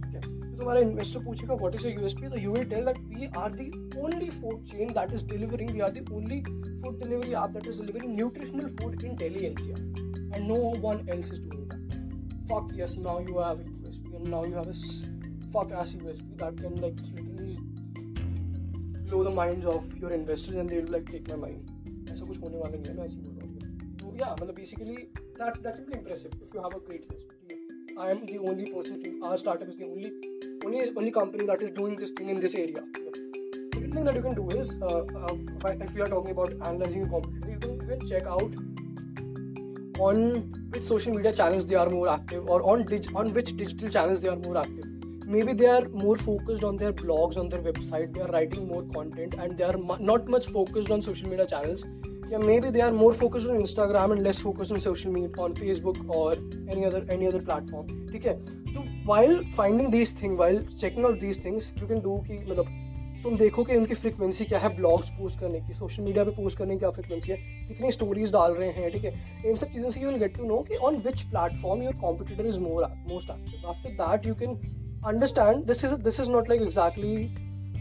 तुम्हारा 0.62 0.82
investor 0.82 1.24
पूछेगा 1.24 1.54
what 1.60 1.76
is 1.76 1.86
your 1.88 2.00
USP 2.00 2.28
तो 2.30 2.40
you 2.40 2.52
will 2.54 2.66
tell 2.70 2.86
that 2.86 2.98
we 3.14 3.26
are 3.44 3.52
the 3.52 4.00
only 4.00 4.30
food 4.30 4.64
chain 4.72 4.92
that 4.98 5.14
is 5.14 5.26
delivering 5.28 5.70
we 5.70 5.80
are 5.86 5.92
the 5.94 6.12
only 6.14 6.40
food 6.42 7.00
delivery 7.04 7.32
app 7.44 7.56
that 7.56 7.68
is 7.68 7.80
delivering 7.80 8.14
nutritional 8.16 8.68
food 8.80 9.04
in 9.04 9.16
Delhi 9.22 9.46
NCR 9.46 9.80
and 10.36 10.48
no 10.48 10.58
one 10.84 11.08
else 11.10 11.32
is 11.34 11.42
doing 11.42 11.70
that 11.70 11.90
yes 12.78 12.94
now 13.04 13.12
you 13.26 13.36
have 13.40 13.60
a 13.60 13.66
USP 13.74 14.16
and 14.16 14.30
now 14.32 14.40
you 14.46 14.56
have 14.56 14.70
a 14.72 14.74
fuck 15.52 15.70
ass 15.82 15.94
USP 16.00 16.34
that 16.42 16.58
can 16.64 16.74
like 16.86 16.98
literally 17.04 17.54
blow 19.06 19.22
the 19.28 19.34
minds 19.38 19.70
of 19.76 19.94
your 20.02 20.12
investors 20.18 20.58
and 20.64 20.74
they 20.74 20.82
will 20.82 20.92
like 20.96 21.14
take 21.14 21.32
my 21.34 21.38
money 21.46 21.62
ऐसा 22.12 22.26
कुछ 22.26 22.42
होने 22.42 22.58
वाला 22.58 22.76
नहीं 22.76 22.84
है 22.86 22.98
मैं 22.98 23.06
ऐसे 23.06 23.20
बोल 23.22 23.38
रहा 23.38 23.48
हूँ 23.48 23.98
तो 24.02 24.16
या 24.20 24.34
मतलब 24.34 24.56
basically 24.56 24.98
that 25.40 25.62
that 25.68 25.80
can 25.80 25.90
be 25.92 25.98
impressive 26.02 26.38
if 26.48 26.58
you 26.58 26.68
have 26.68 26.78
a 26.82 26.84
great 26.90 27.10
USP 27.16 27.32
I 28.04 28.12
am 28.12 28.26
the 28.34 28.38
only 28.52 28.70
person 28.76 29.26
our 29.30 29.42
startup 29.46 29.74
is 29.76 29.82
the 29.82 29.90
only 29.90 30.14
only 30.72 30.92
only 30.98 31.12
company 31.12 31.46
that 31.46 31.62
is 31.62 31.72
doing 31.72 31.96
this 31.96 32.12
thing 32.12 32.30
in 32.30 32.40
this 32.40 32.56
area. 32.56 32.84
Second 33.74 33.94
thing 33.94 34.04
that 34.06 34.16
you 34.16 34.22
can 34.22 34.36
do 34.36 34.50
is, 34.50 34.76
uh, 34.82 35.04
uh, 35.22 35.36
if 35.88 35.96
you 35.96 36.04
are 36.04 36.08
talking 36.08 36.32
about 36.32 36.54
analyzing 36.66 37.06
a 37.06 37.10
competitor, 37.10 37.50
you 37.52 37.60
can, 37.60 37.82
you 37.82 37.88
can 37.88 38.06
check 38.06 38.28
out 38.28 38.52
on 40.00 40.22
which 40.76 40.84
social 40.84 41.14
media 41.14 41.34
channels 41.34 41.68
they 41.68 41.76
are 41.76 41.90
more 41.90 42.08
active 42.10 42.48
or 42.48 42.62
on 42.74 42.86
dig- 42.86 43.12
on 43.16 43.34
which 43.34 43.56
digital 43.58 43.90
channels 43.90 44.22
they 44.22 44.30
are 44.30 44.38
more 44.38 44.58
active. 44.58 44.86
Maybe 45.26 45.54
they 45.54 45.68
are 45.68 45.88
more 45.90 46.18
focused 46.18 46.64
on 46.64 46.78
their 46.78 46.94
blogs, 46.94 47.38
on 47.38 47.50
their 47.50 47.62
website. 47.62 48.14
They 48.14 48.22
are 48.22 48.32
writing 48.38 48.68
more 48.68 48.84
content, 48.96 49.36
and 49.36 49.58
they 49.58 49.64
are 49.64 49.78
mu- 49.78 50.00
not 50.00 50.28
much 50.28 50.48
focused 50.48 50.90
on 50.90 51.02
social 51.02 51.30
media 51.30 51.48
channels. 51.48 51.86
Yeah, 52.30 52.38
maybe 52.38 52.70
they 52.70 52.82
are 52.82 52.92
more 52.92 53.14
focused 53.14 53.50
on 53.50 53.60
Instagram 53.60 54.14
and 54.14 54.24
less 54.24 54.40
focused 54.40 54.72
on 54.72 54.80
social 54.80 55.12
media, 55.12 55.30
on 55.38 55.54
Facebook 55.54 56.02
or 56.08 56.36
any 56.70 56.86
other 56.86 57.06
any 57.10 57.28
other 57.28 57.42
platform. 57.52 57.88
Okay, 58.16 58.36
तो 58.74 58.91
while 59.06 59.44
finding 59.58 59.92
these 59.92 60.22
thing 60.22 60.38
while 60.38 60.64
checking 60.72 61.06
out 61.06 61.20
these 61.20 61.44
things 61.46 61.72
you 61.82 61.88
can 61.88 62.00
do 62.02 62.18
कि 62.28 62.38
मतलब 62.40 62.68
तुम 63.24 63.36
देखो 63.38 63.64
कि 63.64 63.76
उनकी 63.76 63.94
frequency 63.94 64.46
क्या 64.46 64.60
है 64.60 64.70
blogs 64.76 65.10
post 65.18 65.40
करने 65.40 65.60
की 65.62 65.74
सोशल 65.74 66.04
मीडिया 66.04 66.24
पे 66.24 66.32
पोस्ट 66.32 66.58
करने 66.58 66.74
की 66.74 66.80
क्या 66.80 66.90
फ्रिक्वेंसी 66.90 67.32
है 67.32 67.38
कितनी 67.68 67.92
स्टोरीज 67.92 68.32
डाल 68.34 68.54
रहे 68.54 68.70
हैं 68.70 68.92
ठीक 68.92 69.04
है 69.04 69.12
इन 69.50 69.56
सब 69.56 69.74
चीज़ों 69.74 69.90
से 69.92 70.02
you 70.02 70.10
will 70.10 70.20
get 70.20 70.38
to 70.38 70.48
know 70.48 70.58
कि 70.70 70.76
on 70.88 70.98
which 71.06 71.22
platform 71.22 71.84
your 71.84 71.96
competitor 72.02 72.48
is 72.48 72.60
more 72.60 72.88
most 73.08 73.30
active 73.30 73.70
after 73.70 73.96
that 74.02 74.28
you 74.28 74.36
can 74.36 74.60
understand 75.06 75.66
this 75.66 75.86
is 75.86 75.94
this 76.02 76.20
is 76.20 76.30
not 76.30 76.50
like 76.50 76.62
exactly 76.62 77.16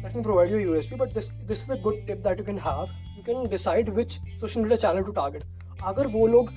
that 0.03 0.13
can 0.13 0.23
provide 0.23 0.51
you 0.51 0.59
USP, 0.67 0.99
but 0.99 1.15
this 1.15 1.31
this 1.45 1.63
is 1.63 1.71
a 1.71 1.77
good 1.79 1.97
tip 2.07 2.23
that 2.23 2.39
you 2.39 2.45
can 2.45 2.59
have. 2.59 2.93
You 3.17 3.23
can 3.25 3.49
decide 3.49 3.89
which 3.91 4.19
social 4.39 4.63
media 4.63 4.79
channel 4.79 5.05
to 5.05 5.15
target. 5.15 5.45
अगर 5.85 6.07
वो 6.07 6.27
लोग 6.27 6.51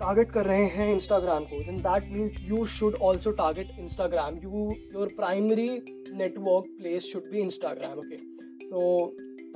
target 0.00 0.30
कर 0.30 0.46
रहे 0.46 0.64
हैं 0.64 0.92
Instagram 0.92 1.44
को 1.44 1.58
then 1.64 1.78
that 1.78 2.10
means 2.12 2.34
you 2.42 2.64
should 2.66 2.94
also 3.02 3.30
target 3.30 3.70
Instagram 3.78 4.36
you 4.44 4.70
your 4.94 5.12
primary 5.16 5.68
network 6.14 6.68
place 6.78 7.02
should 7.02 7.30
be 7.32 7.38
Instagram 7.38 7.98
okay 7.98 8.18
so 8.66 8.82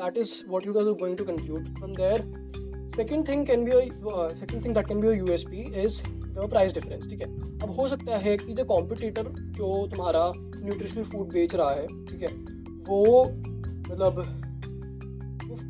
that 0.01 0.17
is 0.17 0.33
what 0.49 0.67
you 0.67 0.73
are 0.73 0.93
going 0.93 1.17
to 1.17 1.25
conclude 1.25 1.67
from 1.77 1.95
there 1.95 2.25
second 2.97 3.29
thing 3.29 3.47
can 3.47 3.65
be 3.65 3.71
second 4.41 4.65
thing 4.65 4.75
that 4.75 4.89
can 4.89 5.01
be 5.01 5.09
U 5.09 5.27
S 5.27 5.45
P 5.51 5.63
is 5.85 6.03
the 6.35 6.49
price 6.51 6.73
difference 6.73 7.09
ठीक 7.11 7.23
है? 7.23 7.29
अब 7.63 7.71
हो 7.71 7.89
सकता 7.89 8.17
है 8.17 8.37
कि 8.37 8.53
जो 8.53 8.65
competitor 8.65 9.29
जो 9.57 9.87
तुम्हारा 9.87 10.33
न्यूट्रिशनल 10.37 11.05
फ़ूड 11.05 11.33
बेच 11.33 11.55
रहा 11.55 11.71
है, 11.71 11.87
ठीक 11.87 12.23
है? 12.23 12.29
वो 12.89 13.25
मतलब 13.91 14.25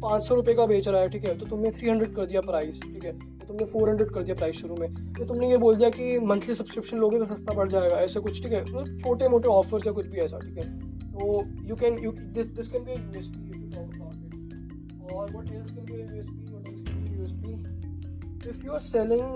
पाँच 0.03 0.25
सौ 0.25 0.35
रुपये 0.35 0.55
का 0.55 0.67
बेच 0.67 0.89
रहा 0.89 1.01
है, 1.01 1.09
ठीक 1.09 1.25
है? 1.25 1.39
तो 1.39 1.47
तुमने 1.47 1.71
थ्री 1.71 1.89
हंड्रेड 1.89 2.15
कर 2.15 2.27
दिया 2.27 2.41
प्राइस 2.41 2.81
ठीक 2.83 3.05
है? 3.05 3.32
तुमने 3.53 3.65
फोर 3.73 3.89
हंड्रेड 3.89 4.11
कर 4.11 4.23
दिया 4.23 4.35
प्राइस 4.37 4.57
शुरू 4.57 4.77
में। 4.77 4.95
तो 5.15 5.25
तुमने 5.25 5.51
ये 5.51 5.57
बोल 5.59 5.77
दिया 5.77 5.89
कि 5.91 6.19
मंथली 6.27 6.55
सब्सक्रिप्शन 6.55 6.99
लोगे 6.99 7.19
तो 7.19 7.25
सस्ता 7.27 7.55
पड़ 7.57 7.69
जाएगा, 7.69 7.97
ऐसे 7.99 8.21
कुछ, 8.21 8.43
ठीक 8.43 8.53
है? 8.53 8.65
छोटे 8.99 9.29
मोटे 9.29 9.49
ऑफर्स 9.49 9.87
या 9.87 9.93
कुछ 9.93 10.07
भी 10.07 10.21
ऐसा, 10.21 10.39
ठीक 10.39 10.57
है? 10.59 10.65
तो 11.13 11.43
you 11.69 11.77
can 11.77 11.99
you 12.05 12.13
this 12.13 12.47
this 12.59 12.69
can 12.69 12.85
be 12.85 12.93
U 12.93 13.19
S 13.19 13.27
you 13.29 13.69
talk 13.71 13.89
about 13.97 15.13
और 15.13 15.37
what 15.37 15.51
else 15.53 15.71
can 15.71 15.85
be 15.85 15.93
U 15.93 16.03
S 16.03 16.29
U 17.11 17.25
S 17.25 17.33
if 18.49 18.65
you 18.67 18.73
are 18.73 18.81
selling 18.81 19.27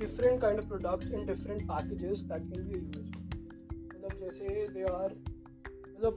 different 0.00 0.40
kind 0.40 0.58
of 0.60 0.66
product 0.68 1.12
in 1.12 1.26
different 1.26 1.62
packages 1.72 2.22
that 2.32 2.48
can 2.52 2.64
be 2.68 2.74
U 2.74 2.86
S 3.00 3.10
मतलब 3.68 4.18
जैसे 4.20 4.66
they 4.72 4.82
are 4.92 5.14
मतलब 5.90 6.14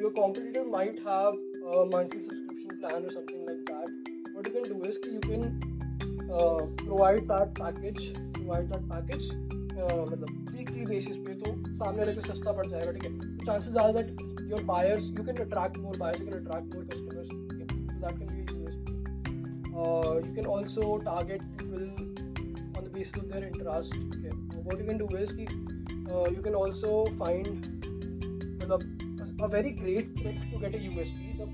your 0.00 0.12
competitor 0.12 0.64
might 0.70 0.96
have 1.08 1.30
monthly 1.94 2.22
subscription 2.22 2.78
plan 2.78 3.04
और 3.04 3.10
something 3.10 3.46
like 3.48 3.60
that 3.70 4.36
what 4.36 4.48
you 4.48 4.52
can 4.54 4.72
do 4.72 4.84
is 4.88 4.98
कि 5.04 5.14
you 5.14 5.20
can 5.28 5.42
uh, 6.32 6.66
provide 6.84 7.28
that 7.28 7.54
package, 7.54 8.12
provide 8.34 8.70
that 8.70 8.88
package 8.88 9.34
मतलब 9.72 10.50
weekly 10.54 10.84
basis 10.86 11.16
पे 11.26 11.34
तो 11.40 11.50
सामने 11.50 11.98
वाले 11.98 12.12
पे 12.14 12.20
सस्ता 12.20 12.52
पड़ 12.52 12.66
जाएगा 12.66 12.90
ठीक 12.92 13.04
है 13.04 13.36
तो 13.36 13.44
chances 13.46 13.76
are 13.82 13.92
that 13.92 14.20
your 14.50 14.62
buyers 14.70 15.08
you 15.18 15.24
can 15.24 15.36
attract 15.44 15.78
more 15.84 15.96
buyers 15.98 16.20
you 16.20 16.26
can 16.26 16.34
attract 16.38 16.74
more 16.74 16.84
customers 16.92 17.28
ठीक 17.28 17.72
that 18.02 18.18
can 18.18 18.28
be 18.34 18.42
USP 18.52 18.90
you 20.26 20.34
can 20.38 20.48
also 20.54 20.88
target 21.06 21.46
people 21.56 21.86
on 22.76 22.84
the 22.84 22.90
basis 22.96 23.16
of 23.22 23.28
their 23.32 23.46
interest 23.46 23.96
okay 24.16 24.34
what 24.68 24.82
you 24.82 24.88
can 24.90 25.00
do 25.04 25.08
is 25.22 25.32
ki, 25.38 25.48
uh, 26.12 26.26
you 26.36 26.42
can 26.48 26.58
also 26.62 26.92
find 27.22 27.70
मतलब 28.62 29.00
a 29.42 29.48
very 29.48 29.72
great 29.72 30.14
trick 30.16 30.36
to 30.50 30.58
get 30.58 30.74
a 30.74 30.78
USP, 30.78 31.36
the, 31.36 31.46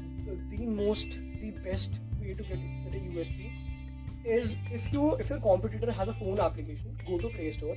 the 0.50 0.66
most, 0.66 1.18
the 1.40 1.50
best 1.64 2.00
way 2.20 2.34
to 2.34 2.42
get, 2.42 2.58
get 2.84 2.94
a 2.94 3.04
USP 3.14 3.50
is 4.36 4.56
if 4.78 4.92
you 4.92 5.14
if 5.24 5.30
your 5.30 5.40
competitor 5.40 5.92
has 5.92 6.08
a 6.08 6.12
phone 6.12 6.40
application, 6.46 6.96
go 7.06 7.18
to 7.18 7.28
Play 7.28 7.50
Store, 7.52 7.76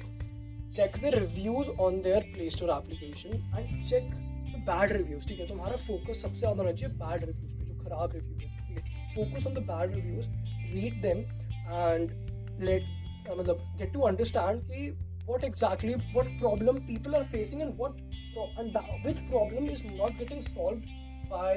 check 0.72 1.00
the 1.01 1.12
reviews 1.12 1.70
on 1.77 2.01
their 2.01 2.22
Play 2.34 2.50
Store 2.50 2.72
application 2.72 3.43
and 3.58 3.86
check 3.91 4.10
the 4.53 4.62
bad 4.72 4.91
reviews. 4.91 5.27
ठीक 5.27 5.39
है 5.39 5.48
तुम्हारा 5.48 5.77
focus 5.88 6.22
सबसे 6.22 6.39
ज़्यादा 6.39 6.63
होना 6.63 6.72
चाहिए 6.72 6.96
bad 6.98 7.24
reviews 7.25 7.55
पे 7.58 7.65
जो 7.65 7.84
खराब 7.84 8.13
रिव्यू 8.15 8.38
है 8.39 8.58
ठीक 8.67 8.84
है 8.86 9.15
focus 9.15 9.48
on 9.48 9.53
the 9.53 9.65
bad 9.72 9.96
reviews 9.96 10.29
read 10.74 11.01
them 11.01 11.17
and 11.17 12.12
let 12.67 12.84
मतलब 13.29 13.65
गेट 13.79 13.93
टू 13.93 14.01
अंडरस्टैंड 14.12 14.62
कि 14.72 14.91
what 15.25 15.43
exactly 15.43 15.96
what 16.13 16.29
problem 16.39 16.79
people 16.86 17.15
are 17.15 17.24
facing 17.24 17.62
and 17.62 17.77
what 17.77 17.93
and 18.62 18.79
which 19.03 19.22
problem 19.29 19.67
is 19.67 19.84
not 19.86 20.17
getting 20.22 20.41
solved 20.41 20.88
by 21.29 21.53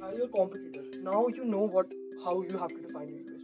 by 0.00 0.10
your 0.18 0.28
competitor 0.36 0.82
now 1.08 1.22
you 1.38 1.46
know 1.54 1.64
what 1.76 1.96
how 2.24 2.34
you 2.42 2.58
have 2.58 2.74
to 2.74 2.82
define 2.82 3.08
USP 3.08 3.35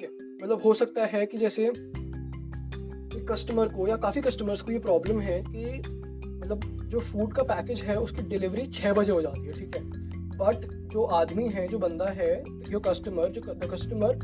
ठीक 0.00 0.10
है। 0.10 0.26
मतलब 0.42 0.60
हो 0.64 0.74
सकता 0.74 1.06
है 1.06 1.24
कि 1.26 1.38
जैसे 1.38 1.66
एक 1.66 3.26
कस्टमर 3.30 3.68
को 3.68 3.86
या 3.88 3.96
काफ़ी 3.98 4.20
कस्टमर्स 4.22 4.60
को 4.62 4.72
ये 4.72 4.78
प्रॉब्लम 4.80 5.20
है 5.20 5.40
कि 5.42 5.78
मतलब 5.78 6.88
जो 6.90 7.00
फ़ूड 7.00 7.32
का 7.32 7.42
पैकेज 7.44 7.82
है, 7.82 7.96
उसकी 7.98 8.22
डिलीवरी 8.24 8.66
छः 8.68 8.92
बजे 8.92 9.12
हो 9.12 9.22
जाती 9.22 9.46
है, 9.46 9.52
ठीक 9.52 9.76
है। 9.76 9.82
बट 10.38 10.64
जो 10.92 11.02
आदमी 11.16 11.48
है, 11.48 11.66
जो 11.68 11.78
बंदा 11.78 12.06
है 12.10 12.42
जो 12.70 12.80
कस्टमर 12.80 13.28
जो 13.30 13.40
customer 13.68 14.18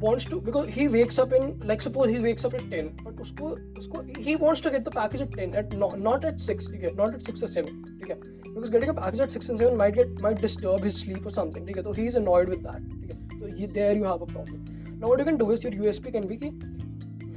wants 0.00 0.28
to 0.30 0.40
because 0.40 0.68
he 0.70 0.86
wakes 0.88 1.20
up 1.20 1.32
in 1.32 1.60
like 1.66 1.82
suppose 1.82 2.10
he 2.10 2.18
wakes 2.18 2.46
up 2.46 2.54
at 2.54 2.70
ten 2.70 2.88
but 3.02 3.20
उसको 3.20 3.50
उसको 3.78 4.00
he 4.18 4.34
wants 4.34 4.62
to 4.64 4.70
get 4.70 4.82
the 4.84 4.92
package 4.94 5.22
at 5.22 5.36
ten 5.36 5.54
at 5.56 5.74
not 5.74 6.24
at 6.24 6.38
six 6.40 6.70
ठीक 6.72 6.82
है 6.82 6.94
नॉट 6.96 7.14
एट 7.14 7.22
सिक्स 7.22 7.52
सेवन 7.54 7.82
ठीक 8.00 8.10
है। 8.10 8.16
Because 8.16 8.72
getting 8.72 8.92
package 8.96 9.20
at 9.20 9.30
six 9.30 9.46
seven 9.46 9.76
might 9.76 9.94
get 9.94 10.20
might 10.22 10.40
disturb 10.40 10.84
his 10.84 10.94
sleep 10.94 11.26
और 11.26 11.32
something 11.32 11.66
ठीक 11.66 11.76
है 11.76 11.82
तो 11.82 11.92
he 11.92 12.06
is 12.06 12.16
annoyed 12.18 12.48
with 12.50 12.66
that 12.66 12.90
ठीक 12.92 13.10
है। 13.10 13.38
तो 13.40 13.48
ये 13.60 13.66
there 13.68 13.96
you 13.96 14.04
have 14.04 14.12
a 14.16 14.32
problem 14.32 14.64
now 14.98 15.08
what 15.08 15.18
you 15.18 15.24
can 15.24 15.38
do 15.44 15.50
is 15.50 15.64
your 15.64 15.72
usp 15.84 16.10
can 16.16 16.26
be 16.32 16.36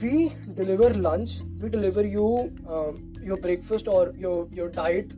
we 0.02 0.32
deliver 0.60 0.90
lunch 1.08 1.32
we 1.62 1.70
deliver 1.70 2.04
you 2.06 2.28
um, 2.68 3.00
your 3.30 3.38
breakfast 3.38 3.88
or 3.88 4.04
your 4.26 4.38
your 4.60 4.70
diet 4.70 5.12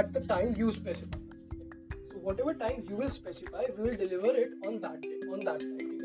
at 0.00 0.12
the 0.12 0.22
time 0.32 0.54
you 0.60 0.72
specify 0.72 1.18
whatever 2.28 2.54
time 2.62 2.78
you 2.88 2.96
will 3.00 3.10
specify 3.10 3.64
we 3.76 3.84
will 3.88 3.98
deliver 4.04 4.32
it 4.44 4.70
on 4.70 4.78
that 4.86 5.00
day 5.02 5.18
on 5.34 5.44
that 5.50 5.60
time 5.60 5.98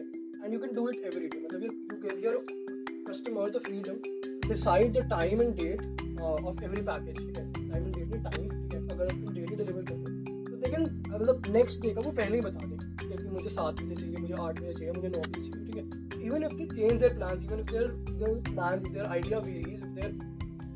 and 0.43 0.53
you 0.53 0.59
can 0.59 0.73
do 0.79 0.87
it 0.91 0.97
every 1.11 1.29
day 1.33 1.41
मतलब 1.45 1.63
you 1.63 1.97
give 2.03 2.19
your 2.27 2.35
customer 3.09 3.49
the 3.55 3.61
freedom 3.69 4.01
to 4.07 4.49
decide 4.53 4.99
the 4.99 5.05
time 5.15 5.45
and 5.45 5.57
date 5.63 5.81
uh, 6.21 6.49
of 6.51 6.61
every 6.67 6.83
package 6.91 7.23
है 7.23 7.45
time 7.55 7.87
and 7.87 7.97
date 7.99 8.19
time 8.27 8.51
है 8.73 8.87
अगर 8.93 9.11
तुम 9.11 9.33
daily 9.33 9.55
deliver 9.55 9.83
कर 9.89 9.95
रहे 9.95 10.41
तो 10.45 10.55
they 10.63 10.71
can 10.71 10.83
मतलब 11.13 11.51
next 11.57 11.81
day 11.81 11.93
का 11.93 12.01
वो 12.01 12.11
पहले 12.19 12.35
ही 12.35 12.41
बता 12.41 12.67
दें 12.67 12.77
ठीक 12.77 12.77
है 12.77 12.79
कि 12.79 12.82
मुझे 13.33 13.49
सात 13.49 13.81
बजे 13.81 13.95
चाहिए, 13.95 14.17
मुझे 14.17 14.33
आठ 14.33 14.59
बजे 14.59 14.73
चाहिए, 14.73 14.91
मुझे 14.93 15.09
नौ 15.09 15.21
बजे 15.21 15.49
चाहिए, 15.49 15.65
ठीक 15.65 15.77
है 15.77 16.25
even 16.27 16.43
if 16.43 16.53
they 16.53 16.65
change 16.65 16.99
their 16.99 17.13
plans 17.15 17.43
even 17.43 17.59
if 17.59 17.71
their 17.71 17.87
their 18.21 18.39
plans 18.49 18.83
their 18.83 19.05
idea 19.05 19.39
varies 19.49 19.73
if 19.73 19.85
their 19.99 20.11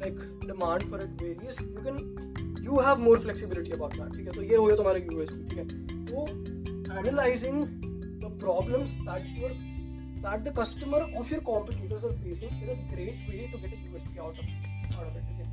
like 0.01 0.19
demand 0.45 0.89
for 0.89 1.03
it 1.03 1.23
varies 1.23 1.61
you 1.61 1.83
can 1.89 2.63
you 2.65 2.79
have 2.89 2.99
more 3.07 3.19
flexibility 3.19 3.71
about 3.79 3.97
that 3.97 4.15
ठीक 4.17 4.27
है 4.27 4.33
तो 4.33 4.43
ये 4.43 4.55
हो 4.55 4.65
गया 4.65 4.75
तुम्हारा 4.75 4.99
यूएसपी 4.99 5.47
ठीक 5.47 5.59
है 5.59 6.05
तो 6.05 6.25
analyzing 6.89 7.57
the 8.19 8.29
problems 8.29 8.97
that 9.05 9.25
your, 9.29 9.51
that 10.21 10.43
the 10.43 10.51
customer 10.51 11.01
of 11.15 11.29
your 11.31 11.41
competitors 11.41 12.03
are 12.03 12.13
facing 12.13 12.49
is 12.61 12.69
a 12.69 12.75
great 12.93 13.17
way 13.29 13.49
to 13.51 13.57
get 13.57 13.73
a 13.73 13.81
USP 13.89 14.17
out 14.19 14.37
of 14.37 14.45
out 14.97 15.07
of 15.07 15.15
it. 15.15 15.23
Okay? 15.33 15.47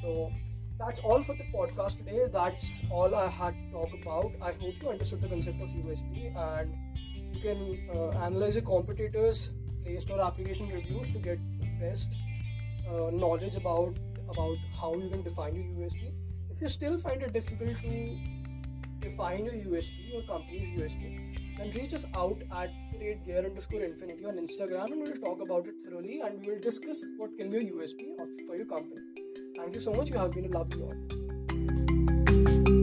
So 0.00 0.30
that's 0.80 1.00
all 1.00 1.22
for 1.22 1.34
the 1.34 1.44
podcast 1.54 1.98
today. 1.98 2.26
That's 2.32 2.80
all 2.90 3.14
I 3.14 3.28
had 3.28 3.54
to 3.54 3.70
talk 3.70 3.90
about. 4.02 4.32
I 4.40 4.52
hope 4.52 4.74
you 4.82 4.88
understood 4.88 5.20
the 5.20 5.28
concept 5.28 5.60
of 5.60 5.68
USP 5.68 6.34
and 6.34 6.74
you 7.34 7.40
can 7.40 7.90
uh, 7.94 8.08
analyze 8.24 8.54
your 8.54 8.64
competitors' 8.64 9.50
Play 9.84 10.00
Store 10.00 10.20
application 10.22 10.70
reviews 10.70 11.12
to 11.12 11.18
get 11.18 11.38
the 11.60 11.66
best 11.80 12.14
uh, 12.88 13.10
knowledge 13.10 13.56
about 13.56 13.98
about 14.30 14.56
how 14.80 14.94
you 14.94 15.10
can 15.10 15.22
define 15.22 15.54
your 15.54 15.86
USP. 15.86 16.12
If 16.50 16.62
you 16.62 16.68
still 16.68 16.98
find 16.98 17.22
it 17.22 17.32
difficult 17.32 17.76
to 17.82 18.18
define 19.00 19.44
your 19.44 19.54
USP, 19.54 20.12
your 20.12 20.22
company's 20.22 20.70
USP, 20.70 21.58
then 21.58 21.72
reach 21.72 21.92
us 21.92 22.06
out 22.14 22.40
at 22.56 22.70
gear 22.98 23.44
underscore 23.44 23.82
infinity 23.82 24.24
on 24.24 24.36
Instagram 24.36 24.92
and 24.92 25.02
we'll 25.02 25.20
talk 25.28 25.40
about 25.42 25.66
it 25.66 25.74
thoroughly 25.84 26.20
and 26.20 26.40
we 26.40 26.52
will 26.52 26.60
discuss 26.60 27.04
what 27.18 27.36
can 27.36 27.50
be 27.50 27.58
a 27.58 27.70
USP 27.72 28.16
for 28.46 28.56
your 28.56 28.66
company. 28.66 29.09
Thank 29.60 29.74
you 29.74 29.80
so 29.80 29.92
much. 29.92 30.08
You 30.08 30.16
have 30.16 30.32
been 30.32 30.46
a 30.46 30.48
lovely 30.48 30.82
audience. 30.82 32.79